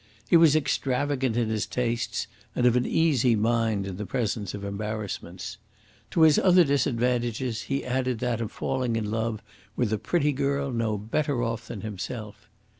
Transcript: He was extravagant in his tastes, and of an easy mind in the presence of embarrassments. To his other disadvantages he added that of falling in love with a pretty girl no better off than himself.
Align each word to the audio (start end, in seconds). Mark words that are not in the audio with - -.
He 0.27 0.35
was 0.35 0.55
extravagant 0.55 1.37
in 1.37 1.49
his 1.49 1.67
tastes, 1.67 2.25
and 2.55 2.65
of 2.65 2.75
an 2.75 2.87
easy 2.87 3.35
mind 3.35 3.85
in 3.85 3.97
the 3.97 4.05
presence 4.07 4.55
of 4.55 4.63
embarrassments. 4.63 5.59
To 6.09 6.21
his 6.21 6.39
other 6.39 6.63
disadvantages 6.63 7.61
he 7.69 7.85
added 7.85 8.17
that 8.17 8.41
of 8.41 8.51
falling 8.51 8.95
in 8.95 9.11
love 9.11 9.43
with 9.75 9.93
a 9.93 9.99
pretty 9.99 10.31
girl 10.31 10.71
no 10.71 10.97
better 10.97 11.43
off 11.43 11.67
than 11.67 11.81
himself. 11.81 12.49